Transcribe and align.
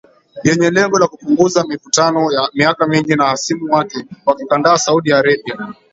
Yenye 0.43 0.69
lengo 0.71 0.99
la 0.99 1.07
kupunguza 1.07 1.65
mivutano 1.67 2.31
ya 2.31 2.49
miaka 2.53 2.87
mingi 2.87 3.15
na 3.15 3.25
hasimu 3.25 3.73
wake 3.73 4.05
wa 4.25 4.35
kikanda 4.35 4.77
Saudi 4.77 5.13
Arabia. 5.13 5.57